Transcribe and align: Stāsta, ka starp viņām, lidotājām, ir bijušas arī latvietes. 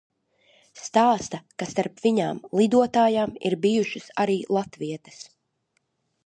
Stāsta, 0.83 1.39
ka 1.63 1.67
starp 1.73 2.01
viņām, 2.05 2.39
lidotājām, 2.61 3.35
ir 3.51 3.57
bijušas 3.67 4.09
arī 4.25 4.39
latvietes. 4.59 5.23